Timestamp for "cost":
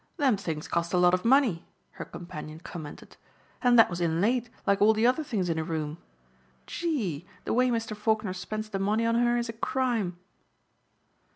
0.67-0.93